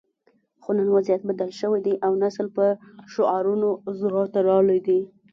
خو 0.63 0.69
نن 0.77 0.87
وضعیت 0.95 1.21
بدل 1.29 1.49
شوی 1.59 1.79
دی 1.85 1.93
او 2.05 2.11
نسل 2.23 2.47
په 2.57 2.65
شعارونو 3.11 3.69
زړه 3.99 4.23
تړلی 4.35 4.79
دی 4.87 4.99